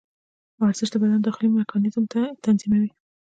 [0.61, 2.03] ورزش د بدن داخلي میکانیزم
[2.45, 2.89] تنظیموي.